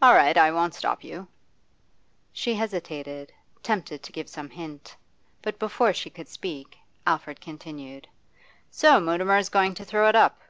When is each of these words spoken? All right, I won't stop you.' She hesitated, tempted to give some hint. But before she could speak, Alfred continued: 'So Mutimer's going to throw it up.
All 0.00 0.14
right, 0.14 0.38
I 0.38 0.50
won't 0.50 0.72
stop 0.74 1.04
you.' 1.04 1.28
She 2.32 2.54
hesitated, 2.54 3.30
tempted 3.62 4.02
to 4.02 4.10
give 4.10 4.26
some 4.26 4.48
hint. 4.48 4.96
But 5.42 5.58
before 5.58 5.92
she 5.92 6.08
could 6.08 6.28
speak, 6.30 6.78
Alfred 7.06 7.42
continued: 7.42 8.08
'So 8.70 9.00
Mutimer's 9.00 9.50
going 9.50 9.74
to 9.74 9.84
throw 9.84 10.08
it 10.08 10.16
up. 10.16 10.40